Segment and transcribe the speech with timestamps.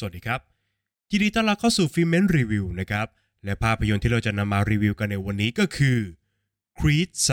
[0.00, 0.40] สวัสดีครับ
[1.10, 3.06] ยินดีต้อนรับเข้าสู่ฟิเมนรีวิวนะครับ
[3.44, 5.98] และภาพยนตร์ที่เราจะนำมารีวิวกันในวันนี้ก็คือ
[6.78, 7.28] Creed 3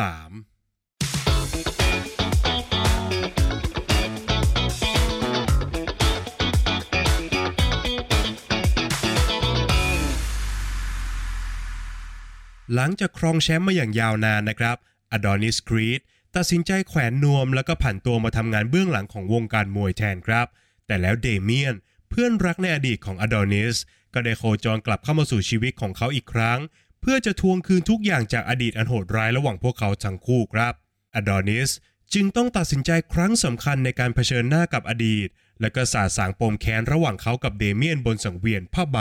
[12.74, 14.78] หลังจากครองแชมป์มาอย่างยาวนานนะครับ
[15.12, 16.02] อดอนิสครีด
[16.36, 20.48] ตัดสินใจแขวนนวมแล้วก็ผันตัวมาทำงานเบื้องหลังของวงการมวยแทนครับ
[20.88, 21.76] แต่แล้วเดเมียน
[22.20, 23.76] พื่อนรักในอดีตของอดอนิส
[24.14, 26.60] ก็ได้โคจรกลับเข้ามาสู่ชีวิตของเขาอีกครั้ง
[27.02, 30.74] เพื่อจะทวงคืนทุกอย่างจากอดีตอันโหดร้ายระหว่างพวกเขาทั้งคู่ครับ
[31.16, 31.70] อดอนิส
[32.14, 35.28] จึงต้องตัดสินใจครั้งสำคัญในการเผชิญหน้ากับอดีต
[35.62, 38.98] และก็สาสางปมแค้นระหว่างเขากับเดเมียนบนสังเวียนผ้าใบ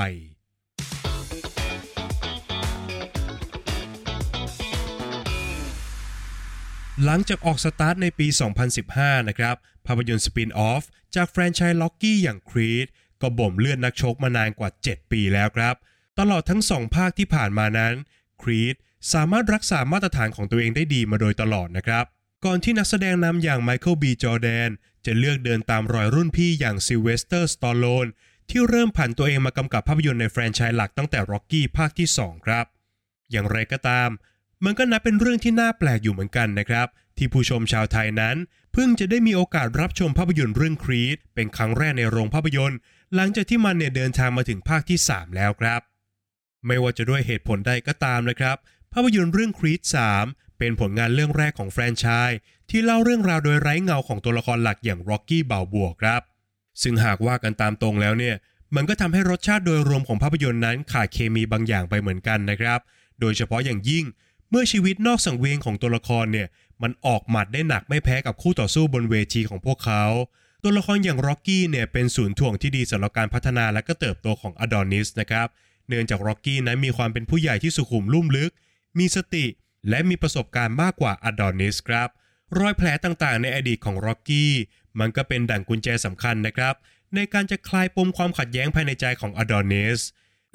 [7.05, 8.27] หลังจากออกสตาร์ทในปี
[8.79, 10.84] 2015 นะครับ ภาพยนตร์ spin-off
[11.15, 12.87] จากแฟรนไชส์ร็อกกี้อย่างครีด
[13.23, 15.74] ก็บ่มเลือดนักชกมานานกว่า 7 ปีแล้วครับ
[16.18, 17.95] ตลอดทั้ง2ภาคที่ผ่านมานั้น
[18.43, 18.76] ครีด
[19.12, 22.04] สามารถรักษามาตรฐานของตัวเองได้ดีมาโดยตลอดนะครับ
[22.45, 24.71] ก่อนที่นักแสดงนำอย่างไมเคิลบีจอร์แดน
[25.06, 28.06] จะเลือกเดินตามรอยรุ่นพี่อย่างซิลเวสเตอร์สตอลโลน
[28.51, 32.66] ที่เริ่มผันตัวเองมากำกับภาพยนตร์ในแฟรนไชส์หลักตั้งแต่ร็อกกี้ภาคที่ 2 ครับ
[33.30, 34.10] อย่างไรก็ตาม
[34.65, 38.37] มันก็นับเป็นเรื่องที่น่าแปลกอยู่เหมือนกันนะครับ ที่ผู้ชมชาวไทยนั้น
[38.73, 42.78] เพิ่งจะได้มีโอกาสรับชมภาพยนตร์เรื่องครีดเป็นครั้งแรกในโรงภาพยนตร์
[43.15, 45.80] หลังจากที่มันเนี่ยเดินทางมาถึงภาคที่ 3 แล้วครับ
[46.66, 48.56] ไม่ว่าจะด้วยเหตุผลใดก็ตามนะครับ
[48.93, 49.80] ภาพยนตร์เรื่องครีด
[50.21, 52.38] 3เป็นผลงานเรื่องแรกของแฟรนไชส์
[52.71, 56.23] ที่เล่าเรื่องราวโดยไร้เงาของตัวละครหลักอย่างร็อกกี้เบาบัวครับ
[56.82, 58.37] ซึ่งหากว่ากันตามตรงแล้วเนี่ย
[58.76, 62.80] มันก็ทำให้รสชาติโดยรวมของภาพยนตร์นั้นขาดเคมีบางอย่างไปเหมือนกันนะครับ
[63.21, 64.04] โดยเฉพาะอย่างยิ่ง
[64.50, 66.49] เมื่อชีวิตนอกสังเวียนของตัวละครเนี่ย
[66.82, 70.04] มันออกหมัดได้หนักไม่แพ้กับคู่ต่อสู้บนเวทีของพวกเขา
[70.66, 75.48] ตัวละครอย่างร็อกกี้เนี่ยเป็นศูนย์ถ่วงที่ดีสำหรับการพัฒนาและก็เติบโตของอโดนิสนะครับ
[75.88, 78.53] เนื่องจากร็อกกี้นั้นมีความเป็นผู้ใหญ่ที่สุขุมลุ่มลึก
[78.98, 79.47] มีสติ
[79.88, 82.09] และมีประสบการณ์มากกว่าอโดนิสครับ
[82.59, 84.53] รอยแผลต่างๆ ในอดีตของร็อกกี้
[85.00, 86.75] มันก็เป็นด่านกุญแจสำคัญนะครับ
[87.15, 90.00] ในการจะคลายปมความขัดแย้งภายในใจของอโดนิส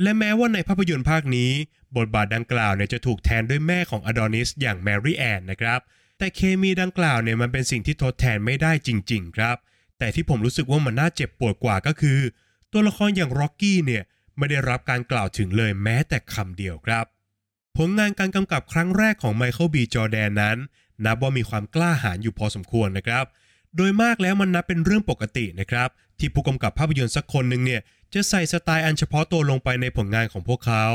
[0.01, 1.51] และแม้ว่าในภาพยนตร์ภาคนี้
[1.97, 5.79] บทบาทดังกล่าวเนี่ยจะถูกแทนด้วยแม่ของอโดนิสอย่างแมรี่แอนนะครับ
[6.17, 9.57] แต่เคมีดังกล่าวเนี่ยมันเป็นสิ่งที่ทดแทนไม่ได้จริง ๆ ครับ
[9.99, 12.19] แต่ที่ผมรู้สึกว่ามันน่าเจ็บปวดกว่าก็คือ
[12.71, 14.03] ตัวละครอย่างร็อกกี้เนี่ย
[14.37, 17.05] ไม่ได้รับการกล่าวถึงเลยแม้แต่คำเดียวครับ
[17.77, 20.57] ผลงานการกำกับครั้งแรกของไมเคิลบีจอร์แดนนั้น
[21.05, 23.25] นับว่ามีความกล้าหาญอยู่พอสมควรนะครับ
[23.75, 25.89] โดยมากแล้วมันนับเป็นเรื่องปกตินะครับ
[26.19, 27.81] ที่ผู้กำกับภาพยนตร์สักคนหนึ่งเนี่ย
[28.13, 30.85] จะใส่สไตล์อันเฉพาะตัวลงไปในผลงานของพวกเขา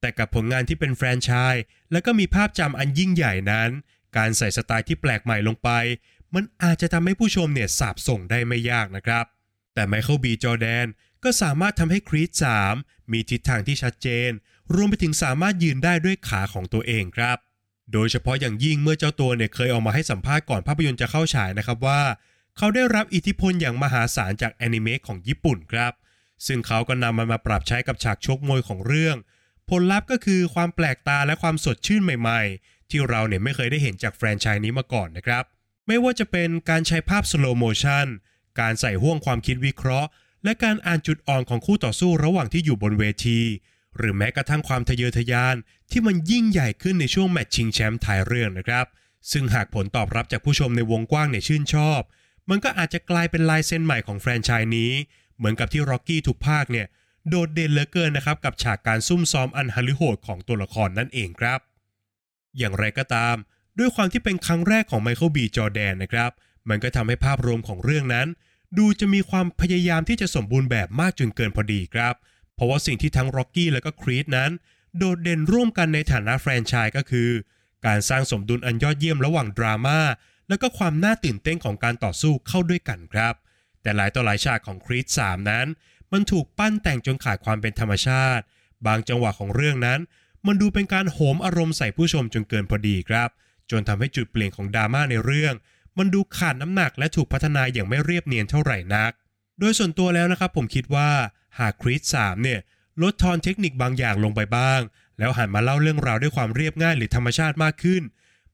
[0.00, 3.70] แต่กับผลงานที่เป็นแฟรนไชส์และก็มีภาพจำอันยิ่งใหญ่นั้น
[4.16, 5.70] การใส่สไตล์ที่แปลกใหม่ลงไป
[6.34, 9.24] มันอาจจะทำให้ผู้ชมเนี่ยสาบส่งได้ไม่ยากนะครับ
[9.74, 10.86] แต่ไมเคิลบีจอแดน
[11.24, 12.30] ก็สามารถทำให้ครีด
[12.70, 14.30] 3มีทิศทางที่ชัดเจน
[14.74, 17.38] รวมไปถึงสามารถยืนได้ด้วยขาของตัวเองครับ
[17.92, 22.02] โดยเฉพาะอย่างยิ่งเมื่อเจ้าตัวเนี่ยเคยออกมาให้สัมภาษณ์ก่อนภาพยนตร์จะเข้าฉายนะครับว่า
[22.58, 25.92] เขาได้รับอิทธิพลอย่างมหาศาลจากแอนิเมะของญี่ปุ่นครับ
[26.46, 29.16] ซึ่งเขาก็นำมันมาปรับใช้กับฉากชกมวยของเรื่อง
[29.70, 35.44] ผลลัพธ์ก็คือความแปลกตาและความสดชื่นใหม่ ๆ ที่เราเนี่ยไม่เคยได้เห็นจากแฟรนไชส์นี้มาก่อนนะครับ
[35.86, 38.06] ไม่ว่าจะเป็นการใช้ภาพ slow motion
[38.60, 40.08] การใส่ห้วงความคิดวิเคราะห์
[40.44, 43.40] และการอ่านจุดอ่อนของคู่ต่อสู้ระหว่างที่อยู่บนเวที
[43.96, 45.56] หรือแม้กระทั่งความทะเยอทะยาน
[45.90, 48.86] ที่มันยิ่งใหญ่ขึ้นในช่วงแมตช์ชิงแชมป์ท้ายเรื่องนะครับ
[49.32, 52.00] ซึ่งหากผลตอบรับจากผู้ชมในวงกว้างเนี่ยชื่นชอบ
[52.50, 54.92] มันก็อาจจะกลายเป็นลายเส้นใหม่ของแฟรนไชส์นี้
[55.36, 56.86] เหมือนกับที่ร็อกกี้ทุกภาคเนี่ย
[57.28, 61.60] โดดเด่นเหลือเกินนะครับกับฉากการซุ่มซ้อมอันฮาลิโหดของตัวละครนั่นเองครับ
[62.58, 63.36] อย่างไรก็ตาม
[63.78, 66.30] ด้วยความที่เป็นครั้งแรกของไมเคิลบีจอแดนนะครับ
[66.68, 68.28] มันก็ทำให้ภาพรวมของเรื่องนั้น
[68.78, 72.14] ดูจะมีความพยายามที่จะสมบูรณ์แบบมากจนเกินพอดีครับ
[72.54, 74.50] เพราะว่าสิ่งที่ทั้งร็อกกี้และก็ครีดนั้น
[74.96, 77.30] โดดเด่นร่วมกันในฐานะแฟรนไชส์ก็คือ
[77.86, 80.00] การสร้างสมดุลอันยอดเยี่ยมระหว่างดราม่า
[80.48, 83.34] และก็ความน่าตื่นเต้นของการต่อสู้เข้าด้วยกันครับ
[83.82, 85.66] แต่หลายต่อหลายฉากของครีด3นั้น
[86.12, 88.44] มันถูกปั้นแต่งจนขาดความเป็นธรรมชาติ
[88.86, 90.00] บางจังหวะของเรื่องนั้น
[90.46, 93.28] มันดูเป็นการโหมอารมณ์ใส่ผู้ชมจนเกินพอดีครับ
[93.72, 95.54] จนทำให้จุดเปลี่ยนของดราม่าในเรื่อง
[95.98, 99.12] มันดูขาดน้ำหนักและถูกพัฒนาอย่างไม่เรียบเนียนเท่าไหร่นัก
[99.58, 101.10] โดยส่วนตัวแล้วนะครับผมคิดว่า
[101.58, 102.60] หากครีด3เนี่ย
[103.02, 104.80] ลดทอนเทคนิคบางอย่างลงไปบ้าง
[105.18, 108.02] แล้วหันมาเล่าเรื่องราวด้วยความเรียบง่ายหรือธรรมชาติมากขึ้น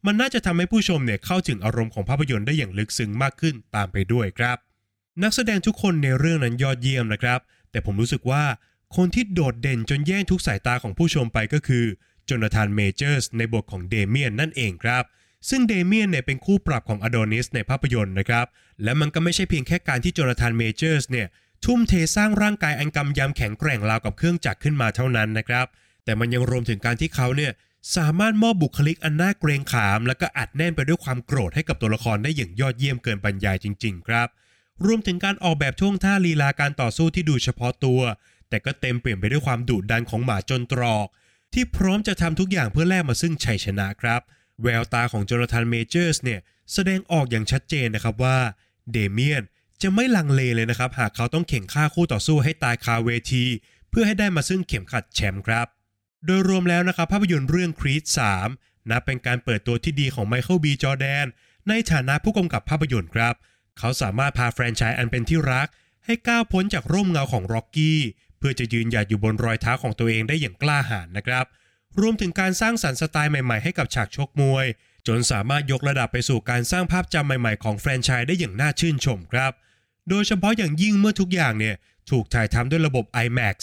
[0.06, 4.56] มันน่าจะทำให้ผู้ชมเนี่ยเข้าถึงอารมณ์ของภาพยนตร์ได้อย่างลึกซึ้งมากขึ้นตามไปด้วยครับ
[5.22, 8.44] นักแสดงทุกคนในเรื่องนั้นยอดเยี่ยมนะครับ แต่ผมรู้สึกว่า
[8.96, 11.84] คนที่โดดเด่นจนแย่งทุกสายตาของผู้ชมไปก็คือ
[12.30, 15.04] โจนาธานเมเจอร์สในบทของเดเมียนนั่นเองครับ
[15.48, 18.46] ซึ่งเดเมียนเนี่ยเป็นคู่ปรับของอโดนิสในภาพยนตร์นะครับ
[18.82, 21.26] และมันก็ไม่ใช่เพียงแค่การที่โจนาธานเมเจอร์สเนี่ย
[21.64, 25.66] ทุ่มเทสร้างร่างกายอันกำยำแข็งแกร่งราวกับเครื่องจักรขึ้นมาเท่านั้นนะครับ
[26.04, 27.52] แต่มันยังรวมถึงการที่เขาเนี่ย
[27.96, 34.28] สามารถมอบบุคลิกอันน่าเกรงขาม และก็อัดแน่นไปด้วยความโกรธให้กับตัวละครได้อย่างยอดเยี่ยมเกินบรรยายจริง ๆ ครับ
[34.86, 38.00] รวมถึงการออกแบบท่วงท่าลีลาการต่อสู้ที่ดูเฉพาะตัว
[38.48, 41.06] แต่ก็เต็มเปี่ยมไปด้วยความดุดันของหมาจนตรอก
[41.52, 44.20] ที่พร้อมจะทำทุกอย่างเพื่อแลกมาซึ่งชัยชนะครับ
[44.62, 46.40] แววตาของโจนาธานเมเจอร์สเนี่ย
[46.72, 48.38] แสดงออกอย่างชัดเจนนะครับว่า
[48.92, 49.42] เดเมียน
[49.82, 53.44] จะไม่ลังเลเลยนะครับ หากเขาต้องเข่นฆ่าคู่ต่อสู้ให้ตายคาเวที
[53.90, 55.66] เพื่อให้ได้มาซึ่งเข็มขัดแชมป์ครับ
[56.26, 58.04] โดยรวมแล้วนะครับภาพยนตร์เรื่องครีด
[58.46, 61.26] 3นับเป็นการเปิดตัวที่ดีของไมเคิลบีจอแดน
[61.68, 63.34] ในฐานะผู้กำกับภาพยนตร์ครับ
[63.78, 65.68] เขาสามารถพาแฟรนไชส์อันเป็นที่รัก
[66.04, 68.00] ให้ก้าวพ้นจากร่มเงาของร็อกกี้
[68.38, 71.46] เพื่อจะยืนหยัดอยู่บนรอยเท้าของตัวเองได้อย่างกล้าหาญนะครับ
[72.00, 74.66] รวมถึงการสร้างสรรค์สไตล์ใหม่ๆให้กับฉากชกมวย
[75.06, 79.52] จนสามารถยกระดับไปสู่การสร้างภาพจำใหม่ๆของแฟรนไชส์ได้อย่างน่าชื่นชมครับ
[80.08, 81.76] โดยเฉพาะอย่างยิ่งเมื่อทุกอย่างเนี่ย
[82.10, 83.56] ถูกถ่ายทำด้วยระบบ IMAX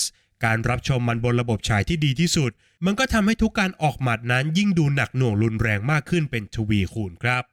[0.45, 2.51] การรับชมมันบนระบบฉายที่ดีที่สุด
[2.85, 7.43] มันก็ทำให้ทุกการออกหมัดนั้นยิ่งดูหนักหน่วงรุนแรงมากขึ้นเป็นทวีคูณครับ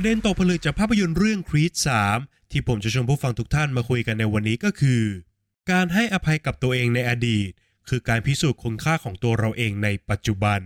[0.00, 1.72] ประเด็นตกผลึกจากภาพยนตร์เรื่องครีด
[2.12, 5.02] 3ที่ผมจะชวนผู้ฟังทุกท่านมาคุยกันในวันนี้ก็คือ
[5.70, 7.50] การให้อภัยกับตัวเองในอดีต
[7.88, 10.60] คือการพิสูจน์คุณค่าของตัวเราเองในปัจจุบัน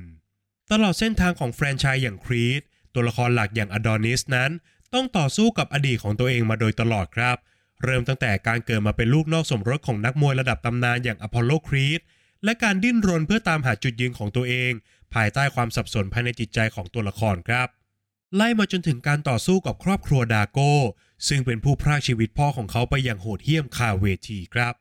[0.71, 2.63] ตลอดเส้นทางของแฟรนไชส์อย่างครีด
[2.95, 4.51] ตัวละครหลักอย่างอโดนิสนั้น
[4.95, 7.37] ต้องต่อสู้กับอดีตของตัวเองมาโดยตลอดครับ
[7.85, 12.01] เริ่มตั้งแต่การเกิดมาเป็นลูกนอกสมรสของนักมวยระดับตำนานอย่างอพอลโลครีด
[12.45, 14.73] และการดิ้นรนเพื่อตามหาจุดยืนของตัวเอง
[15.15, 17.69] ภายใต้ความสับสนภายในจิตใจของตัวละครครับ
[18.37, 20.73] ไล่มาจนถึงการต่อสู้กับครอบครัวดาโก้
[21.29, 24.75] ซึ่งเป็นผู้พรากชีวิตพ่อของเขาไปอย่างโหดเหี้ยมคาเวทีครับ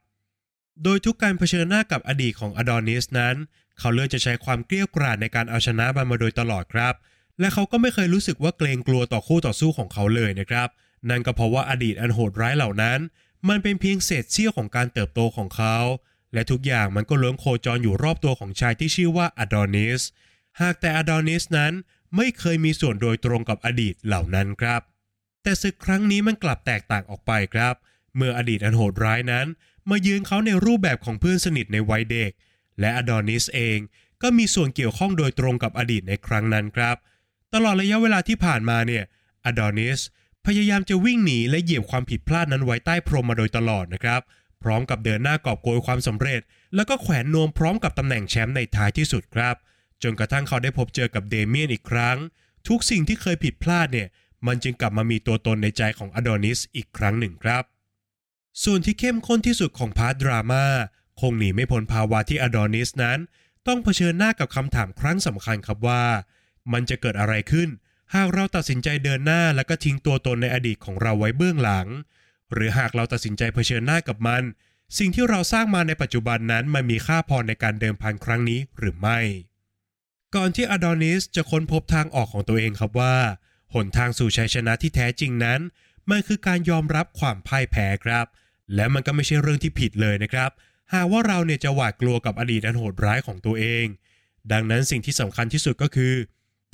[0.84, 3.36] โดยทุกการเผชิญหน้ากับอดีตของอดอนิสนั้น
[3.80, 6.94] เขาเลือกจะใช้ความเกลี้ยกล่อมในการเอาชนะมันมาโดยตลอดครับ
[7.40, 10.68] และเขาก็ไม่เคยรู้สึกว่าเกรงกลัวต่อคู่ต่อสู้ของเขาเลยนะครับ
[11.10, 13.00] นั่นก็เพราะว่าอดีตอันโหดร้ายเหล่านั้น
[13.50, 15.78] มันเป็นเพียงเศษเสี้ยวของการเติบโตของเขา
[16.34, 20.02] และทุกอย่างมันก็ล้วนโคจรอยู่รอบตัวของชายที่ชื่อว่าอดอนิส
[20.62, 21.74] หากแต่อดอนิสนั้น
[22.16, 24.82] ไม่เคยมีส่วนโดยตรงกับอดีตเหล่านั้นครับ
[25.44, 27.76] แต่ศึกครั้งนี้มันกลับแตกต่างออกไปครับ
[28.16, 29.46] เมื่ออดีตอันโหดร้ายนั้น
[29.90, 32.32] มายืนเขาในรูปแบบของเพื่อนสนิทในวัยเด็ก
[32.80, 33.80] และอดอนิสเอง
[34.22, 36.96] ก็มีส่วนเกี่ยวข้องโดยตรงกับอดีตในครั้งนั้นครับ
[37.54, 39.04] ตลอดระยะเวลาที่ผ่านมาเนี่ย
[39.46, 40.00] อดอนิส
[40.46, 44.22] พยายามจะวิ่งหนีและเหยียบความผิดพลาดนั้นไว้ใต้พรมมาโดยตลอดนะครับ
[44.64, 46.42] พร้อมกับเดินหน้ากอบโกยความสำเร็จ
[46.76, 49.56] แล้วก็แขวนนวมพร้อมกับตำแหน่งแชมป์ในท้ายที่สุดครับ
[50.04, 52.18] จนกระทั่งเขาได้พบเจอกับเดเมียนอีกครั้ง
[52.68, 54.08] ทุกสิ่งที่เคยผิดพลาดเนี่ย
[54.48, 57.64] มันจึงกลับมามีตัวตนในใจของอโดนิสอีกครั้งหนึ่งครับ
[58.64, 60.66] ส่วนที่เข้มข้นที่สุดของ part ดราม่า
[61.20, 63.20] คงหนีไม่พ้นภาวะที่อโดนิสนั้น
[63.68, 66.04] ต้องเผชิญหน้ากับคำถามครั้งสำคัญครับว่า
[66.74, 67.70] มันจะเกิดอะไรขึ้น
[68.16, 71.88] หากเราตัดสินใจเดินหน้าแล้วก็ทิ้งตัวตนในอดีตของเราไว้เบื้องหลัง
[72.54, 74.44] หรือหากเราตัดสินใจเผชิญหน้ากับมัน
[74.98, 79.20] สิ่งที่เราสร้างมาในปัจจุบันนั้นมันมีค่าพอในการเดิมพันครั้งนี้หรือไม่
[80.36, 83.16] ก่อนที่อดอนิสจะค้นพบทางออกของตัวเองครับว่า
[83.74, 85.60] หนทางสู่ชัยชนะที่แท้จริงนั้น
[86.10, 88.26] มันคือการยอมรับความพ่ายแพ้ครับ
[88.76, 90.52] และมันก็ไม่ใช่เรื่องที่ผิดเลยนะครับ
[90.94, 93.86] หากว่าเราเนี่ยจะหวาดกลัวกับอดีตอันโหดร้ายของตัวเอง
[94.52, 96.14] ดังนั้นสิ่งที่สำคัญที่สุดก็คือ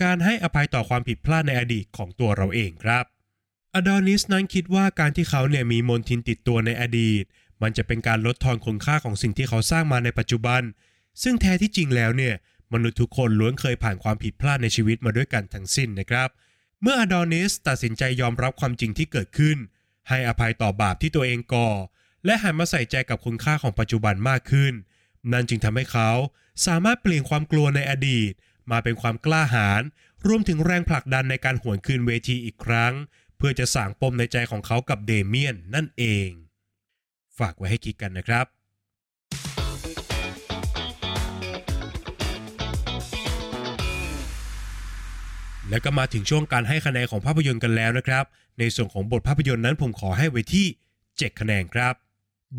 [0.04, 3.04] การให้อภัยต่อความผิดพลาดในอดีตของตัวเราเองครับ
[3.74, 7.24] อดอนิสนั้นคิดว่าการที่เขาเนี่ยมีมนทินติดตัวในอดีต
[7.62, 10.62] มันจะเป็นการลดทอนคุณค่าของสิ่งที่เขาสร้างมาในปัจจุบัน
[11.24, 12.36] ซึ่งแท้ที่จริงแล้วเนี่ย
[12.74, 16.30] มนุษย์ทุกคนล้วนเคยผ่านความผิดพลาดในชีวิตมาด้วยกันทั้งสิ้นนะครับ
[16.82, 19.58] เมื่ออดอนิสตัดสินใจยอมรับความจริงที่เกิดขึ้น
[20.10, 21.70] ให้อภัยต่อบาปที่ตัวเองก่อ
[22.26, 24.74] และหันมาใส่ใจกับคุณค่าของปัจจุบันมากขึ้น
[25.32, 26.10] นั่นจึงทำให้เขา
[26.66, 28.32] สามารถเปลี่ยนความกลัวในอดีต
[28.72, 29.82] มาเป็นความกล้าหาญ
[30.28, 32.94] รวมถึงแรงผลักดันในการหวนคืนเวทีอีกครั้ง
[33.38, 36.30] เพื่อจะสางปมในใจของเขากับเดเมียนนั่นเอง
[37.38, 38.46] ฝากไว้ให้คิดกันนะครับ
[45.70, 48.26] แล้วก็มาถึงช่วงการให้คะแนนของภาพยนตร์กันแล้วนะครับ
[48.60, 50.68] ในส่วนของบทภาพยนตร์นั้นผมขอให้ไว้ที่
[51.04, 51.94] 7 คะแนนครับ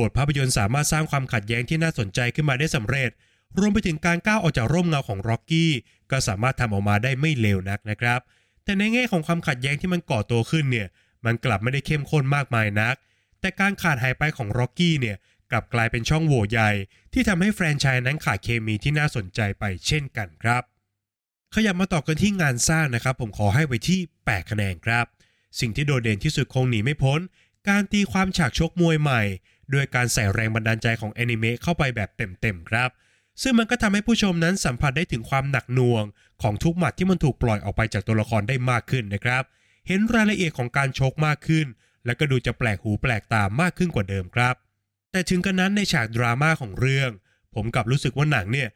[0.01, 3.11] บทภาพยนตร์สามารถสร้างความขัดแย้งที่น่าสนใจขึ้นมาได้สำเร็จ
[3.59, 5.73] รวมไปถึงการก้าวออกจากร่มเงาของร็อกกี้
[6.11, 8.21] ก็สามารถทำออกมาได้ไม่เลวนักนะครับ
[8.65, 10.89] แต่ในแง่ของความขัดแย้งที่มันก่อตัวขึ้นเนี่ย
[11.25, 12.95] มันกลับไม่ได้เข้มข้นมากมายนัก
[13.41, 15.17] แต่การขาดหายไปของร็อกกี้เนี่ย
[15.51, 16.71] กลับกลายเป็นช่องโหว่ใหญ่
[17.13, 20.63] ที่ทำให้แฟรนไชส์นั้นขาดเคมีที่น่าสนใจไปเช่นกันครับ
[21.55, 25.05] ขยับมาต่อกันที่งานสร้างนะครับ ผมขอให้ไว้ที่ 8 คะแนนครับ
[25.61, 27.21] สิ่งที่โดดเด่นที่สุดคงหนีไม่พ้น
[27.69, 29.23] การตีความฉากชกมวยใหม่
[29.71, 32.91] โดยการใส่แรงบันดาลใจของแอนิเมะเข้าไปแบบเต็มๆครับ
[33.43, 36.05] ซึ่งมันก็ทำให้ผู้ชมนั้นสัมผัสได้ถึงความหนักหน่วง
[36.43, 39.43] ของทุกหมัดที่มันถูกปล่อยออกไปจากตัวละครได้มากขึ้นนะครับ
[39.87, 41.67] เห็นรายละเอียดของการชกมากขึ้น
[42.05, 44.55] และก็ดูจะแปลกหูแปลกตามากขึ้นกว่าเดิมครับ
[45.13, 47.11] แต่ถึงกันนั้นในฉากดราม่าของเรื่อง
[47.55, 48.69] ผมกลับรู้สึกว่าหนังเนี่ย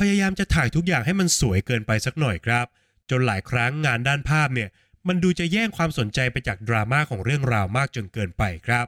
[0.00, 2.66] พยายามจะถ่ายทุกอย่างให้มันสวยเกินไปสักหน่อยครับ
[3.10, 4.68] จนหลายครั้งงานด้านภาพเนี่ย
[5.08, 8.86] มันดูจะแย่งความสนใจไปจากดราม่าของเรื่องราวมากจนเกินไปครับ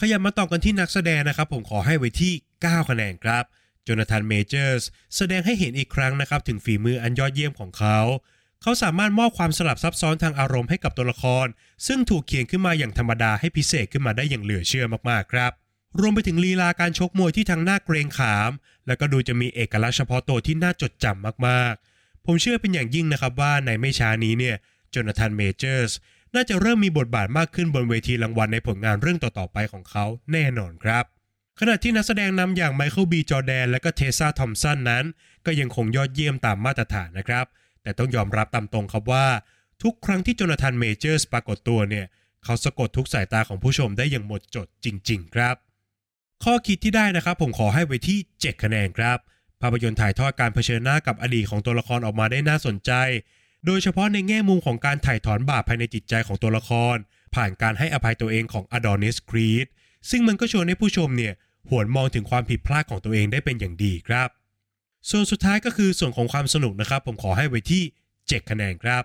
[0.00, 2.32] ขยับมาต่อกันที่นักแสดงนะครับ ผมขอให้ไว้ที่
[2.62, 3.44] 9 คะแนนครับ
[3.84, 4.84] โจนาธานเมเจอร์ส
[5.16, 7.98] แสดงให้เห็นอีกครั้งนะครับ ถึงฝีมืออันยอดเยี่ยมของเขา
[8.62, 11.46] เขาสามารถมอบความสลับซับซ้อนทางอารมณ์ให้กับตัวละคร
[11.86, 15.52] ซึ่งถูกเขียนขึ้นมาอย่างธรรมดาให้พิเศษขึ้นมาได้อย่างเหลือเชื่อมากๆครับ
[16.00, 18.50] รวมไปถึงลีลาการชกมวยที่ทั้งน่าเกรงขาม
[18.86, 24.56] แล้วก็ดูจะมีเอกลักษณ์เฉพาะตัวที่น่าจดจำมากๆ ผมเชื่อเป็นอย่างยิ่งนะครับว่าในไม่ช้านี้เนี่ย
[24.94, 25.92] จนาธานเมเจอร์ส
[26.34, 31.04] น่าจะเริ่มมีบทบาทมากขึ้นบนเวทีรางวัลในผลงานเรื่องต่อๆไปของเขาแน่นอนครับ
[31.60, 35.04] ขณะที่นักแสดงนำอย่างไมเคิลบีจอแดนและก็เทซ่าทอมสันนั้น
[35.46, 37.46] ก็ยังคงยอดเยี่ยมตามมาตรฐานนะครับ
[37.82, 39.26] แต่ต้องยอมรับตามตรงครับว่า
[39.82, 42.06] ทุกครั้งที่โจนาธานเมเจอร์สปรากฏตัวเนี่ย
[42.44, 45.56] เขาสะกดทุกสายตาของผู้ชมได้อย่างหมดจดจริง ๆ ครับ
[46.44, 49.18] ข้อคิดที่ได้นะครับ ผมขอให้ไว้ที่ 7 คะแนนครับ
[49.60, 52.92] ภาพยนตร์ถ่ายทอดการเผชิญหน้ากับอดีตของตัวละครออกมาได้น่าสนใจ
[53.66, 56.96] โดยเฉพาะในแง่มุมของการไถ่ถอนบาปภายในจิตใจของตัวละคร
[57.34, 59.66] ผ่านการให้อภัยตัวเองของอโดนิสครีด
[60.10, 61.34] ซึ่งมันก็ชวนให้ผู้ชมเนี่ย
[61.68, 64.28] หวนมองถึงความผิดพลาดของตัวเองได้เป็นอย่างดีครับ
[65.10, 67.82] ส่วนสุดท้ายก็คือส่วนของความสนุกนะครับ ผมขอให้ไว้ที่
[68.16, 69.04] 7 คะแนนครับ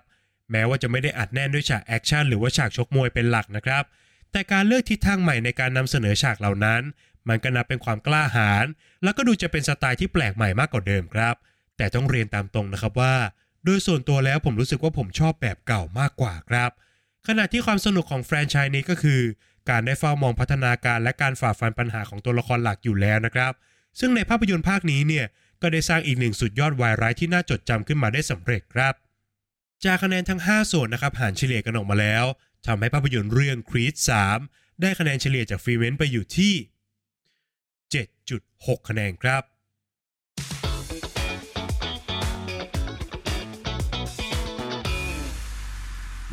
[0.51, 3.83] แม้ว่าจะไม่ได้อัดแน่นด้วยฉากแอคชั่นหรือว่าฉากชกมวยเป็นหลักนะครับ
[4.31, 6.81] แต่การเลือกทิศทางใหม่ในการนำเสนอฉากเหล่านั้น
[7.29, 8.65] มันก็นับเป็นความกล้าหาญ
[9.03, 11.35] แล้วก็ดูจะเป็นสไตล์ที่แปลกใหม่มากกว่าเดิมครับ
[11.77, 13.15] แต่ต้องเรียนตามตรงนะครับว่า
[13.65, 16.71] โดยส่วนตัวแล้วผมรู้สึกว่าผมชอบแบบเก่ามากกว่าครับ
[17.27, 19.21] ขณะที่ความสนุกของแฟรนไชส์นี้ก็คือ
[19.69, 23.53] การได้เฝ้ามองพัฒนาการและการฝ่าฟันปัญหาของตัวละครหลักอยู่แล้วนะครับ
[23.99, 25.25] ซึ่งในภาพยนตร์ภาคนี้เนี่ย
[25.61, 28.93] ก็ได้สร้างอีกหนึ่งสุดยอดวายร้ายที่น่าจดจำขึ้นมาได้สำเร็จครับ
[29.85, 32.25] จากคะแนนทั้ง 5 ส่วนนะครับหารเฉลี่ยกันออกมาแล้ว
[32.67, 33.95] ทำให้ภาพยนตร์เรื่อง Creed
[34.37, 36.53] 3ได้คะแนนเฉลี่ยจากฟรีเวนต์ไปอยู่ที่
[38.19, 39.43] 7.6 คะแนนครับ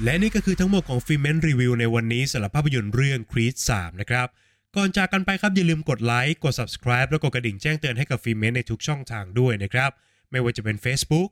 [0.04, 4.28] และนี่ก็คือทั้งหมดของฟิเมนรีวิวในวันนี้สำหรับภาพยนตร์เรื่อง Creed 3 นะครับ
[4.76, 9.90] ก่อนจากกันไปครับอย่าลืมกดไลค์กด subscribe แล้วกดกระดิ่งแจ้งเตือนให้กับฟิเมนในทุกช่องทางด้วยนะครับ
[10.30, 11.28] ไม่ว่าจะเป็น Facebook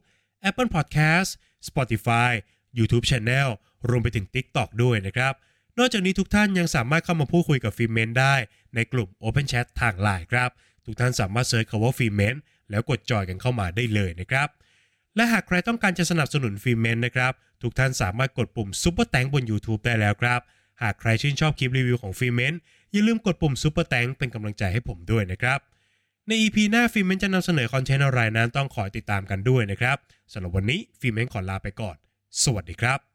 [0.48, 1.30] Apple Podcast
[1.68, 2.30] Spotify
[2.78, 3.48] YouTube Channel
[3.88, 5.34] รวมไปถึง TikTok ด้วยนะครับ
[5.78, 8.34] นอกจากนี้ทุกท่านยังสามารถเข้ามาพูดคุยกับฟิเมนได้
[8.74, 10.50] ในกลุ่ม Open Chat ทางไลน์ครับ
[10.84, 12.34] ทุกท่านสามารถ search คำว่าฟิเมน
[12.70, 14.48] แล้วกดจอยกันเข้ามาได้เลยนะครับ
[15.16, 17.32] และหากใครต้องการจะสนับสนุนฟิเมนนะครับ
[17.62, 20.40] ทุกท่านสามารถกดปุ่ม Super Thanks บน YouTube ได้แล้วครับ
[20.82, 22.54] หากใครชื่นชอบคลิปรีวิวของฟิเมน
[22.92, 25.58] อย่าลืมกดปุ่ม Super Thanks เป็นกำลังใจให้ผมด้วยนะครับ
[26.26, 29.96] ใน EP หน้าฟิเมนจะนำเสนอคอนเทนต์อะไรนั้นต้องขอติดตามกันด้วยนะครับ
[30.32, 31.96] สำหรับวันนี้ฟิเมนขอลาไปก่อน
[32.42, 33.07] สวัสดีครับ